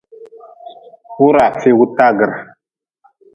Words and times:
Wuraa 1.21 1.51
feegu 1.61 1.85
taagre. 1.97 2.35